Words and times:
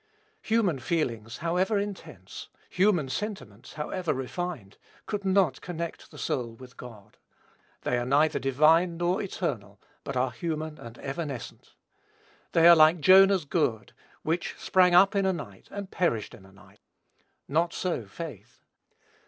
Human 0.41 0.79
feelings, 0.79 1.37
however 1.45 1.77
intense, 1.77 2.49
human 2.71 3.07
sentiments, 3.07 3.73
however 3.73 4.15
refined, 4.15 4.79
could 5.05 5.23
not 5.23 5.61
connect 5.61 6.09
the 6.09 6.17
soul 6.17 6.55
with 6.55 6.75
God. 6.75 7.17
They 7.83 7.99
are 7.99 8.05
neither 8.07 8.39
divine 8.39 8.97
nor 8.97 9.21
eternal, 9.21 9.79
but 10.03 10.17
are 10.17 10.31
human 10.31 10.79
and 10.79 10.97
evanescent. 10.97 11.75
They 12.53 12.67
are 12.67 12.75
like 12.75 12.99
Jonah's 12.99 13.45
gourd, 13.45 13.93
which 14.23 14.55
sprang 14.57 14.95
up 14.95 15.15
in 15.15 15.27
a 15.27 15.33
night, 15.33 15.67
and 15.69 15.91
perished 15.91 16.33
in 16.33 16.47
a 16.47 16.51
night. 16.51 16.79
Not 17.47 17.71
so 17.71 18.07
faith. 18.07 18.63